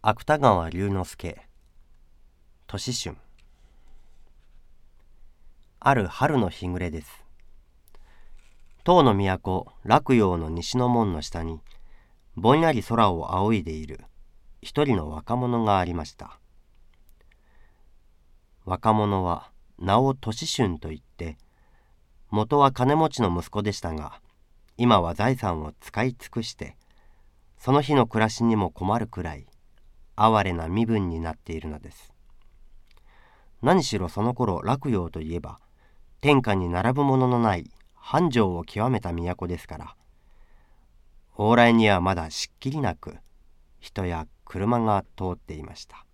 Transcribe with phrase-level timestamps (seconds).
[0.00, 1.42] 芥川龍之介。
[2.68, 3.16] 年春。
[5.80, 7.24] ある春の日暮れです。
[8.84, 11.60] 唐の都洛陽の西の門の下に
[12.36, 14.02] ぼんやり空を仰いでいる
[14.62, 16.38] 一人の若者がありました。
[18.64, 21.38] 若者は名を年春といって
[22.30, 24.20] 元は金持ちの息子でしたが
[24.76, 26.76] 今は財産を使い尽くして
[27.58, 29.48] その日の暮らしにも困るくらい
[30.20, 32.12] 哀れな身分になっているのです。
[33.62, 35.58] 何しろその頃洛陽といえば
[36.20, 39.96] 天下に並ぶもののない繁盛を極めた都ですから
[41.36, 43.16] 往来にはまだしっきりなく
[43.80, 46.04] 人や車が通っていました。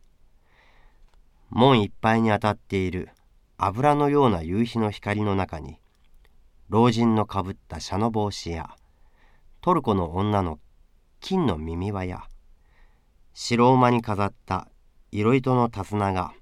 [1.51, 3.11] 門いっぱいに当たっている
[3.57, 5.79] 油のような夕日の光の中に
[6.69, 8.71] 老人のかぶった紗の帽子や
[9.61, 10.59] トルコの女の
[11.21, 12.25] 金の耳輪や
[13.37, 14.69] 白馬に飾った
[15.11, 16.33] 色糸の手綱が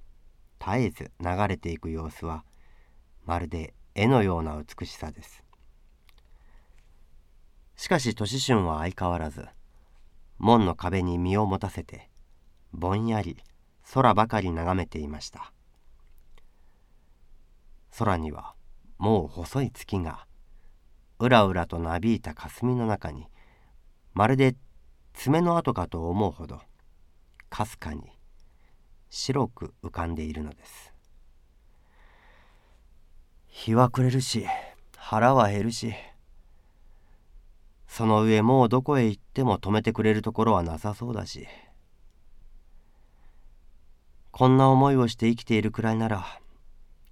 [0.61, 2.45] 絶えず流れていく様子は
[3.25, 5.43] まるで絵のような美しさです。
[7.77, 9.47] しかし年春は相変わらず
[10.37, 12.11] 門の壁に身を持たせて
[12.75, 13.39] ぼんやり
[13.95, 15.51] 空ばかり眺めていました。
[17.97, 18.55] 空には
[18.99, 20.27] もう細い月が
[21.19, 23.29] うらうらとなびいた霞の中に
[24.13, 24.57] まるで
[25.15, 26.61] 爪の跡かと思うほど
[27.53, 28.01] かすかに
[29.11, 30.95] 白く浮かんでいるのです。
[33.47, 34.47] 日は暮れるし
[34.97, 35.93] 腹は減るし
[37.87, 41.47] その上もうどこへ行っても止めてくれるところはなさそうだし
[44.31, 46.25] こんな思いをして生きているくらいなら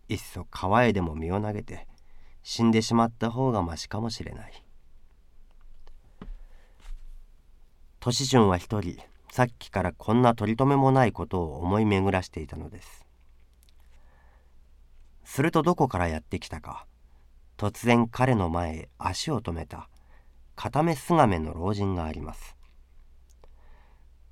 [0.08, 1.86] いっそ川へでも身を投げて
[2.42, 4.64] 死んでしまった方がましかもしれない。
[8.00, 13.06] 年順は一人さっきからこんな取り留めもないことを思い巡らしていたのです。
[15.24, 16.86] するとどこからやってきたか。
[17.56, 19.88] 突然彼の前へ足を止めた。
[20.56, 22.56] 片目すがめの老人があります。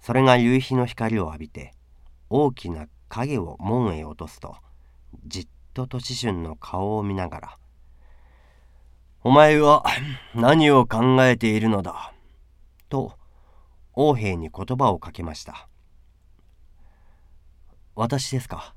[0.00, 1.74] それが夕日の光を浴びて
[2.30, 4.56] 大きな影を門へ落とすと
[5.26, 7.58] じっと年春の顔を見ながら
[9.22, 9.84] 「お前は
[10.34, 12.14] 何を考えているのだ」
[12.88, 13.17] と
[14.00, 15.68] 王兵に言葉をかけました。
[17.96, 18.72] 私ですか？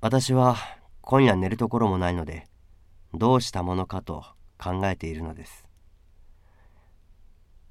[0.00, 0.56] 私は
[1.02, 2.48] 今夜寝るところもないので
[3.14, 4.24] どうしたものかと
[4.58, 5.64] 考えているのです。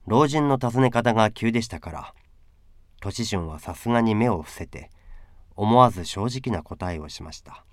[0.07, 2.13] 老人の尋ね方が急でしたから
[3.01, 4.91] 年春はさすがに目を伏せて
[5.57, 7.65] 思わず正直な答えをしました。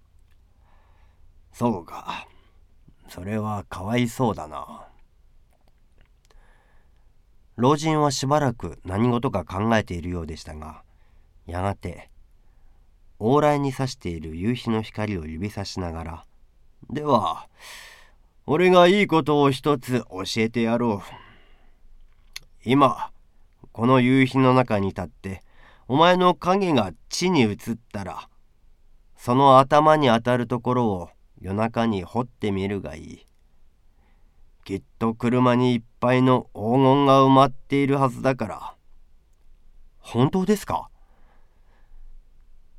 [1.52, 2.26] そうか。
[3.06, 4.88] それはかわいそうだな。
[7.56, 10.82] 老人はしばらく何事か考えているようでしたが
[11.46, 12.10] やがて
[13.20, 16.24] 往来に差している夕日の光を指さしながら
[16.90, 17.48] 「では
[18.46, 21.22] 俺がいいことを一つ教えてやろう。
[22.64, 23.10] 今
[23.72, 25.42] この夕日の中に立って
[25.88, 27.58] お前の影が地に移っ
[27.92, 28.28] たら
[29.16, 33.26] その頭に当たるところを夜中に掘ってみるがいい。
[34.64, 38.74] きっと車にいっぱいの黄金が埋まっているはずだから。
[39.98, 40.88] 本当ですか？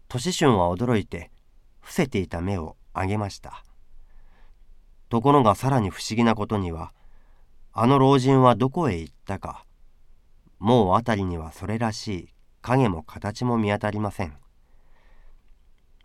[0.07, 1.31] 年春は驚いて
[1.81, 3.63] 伏せていた目を上げました。
[5.09, 6.93] ところがさらに不思議なことには
[7.73, 9.65] あの老人はどこへ行ったか
[10.59, 12.29] もう辺りにはそれらしい
[12.61, 14.37] 影も形も見当たりません。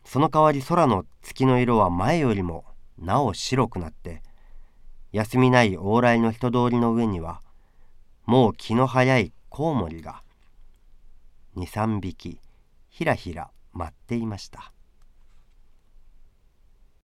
[0.04, 2.64] その代わり空の月の色は前よりも
[2.98, 4.22] なお白くなって
[5.12, 7.40] 休みない往来の人通りの上には
[8.26, 10.22] もう気の早いコウモリが
[11.56, 12.40] 23匹
[12.90, 14.72] ひらひら舞っていました。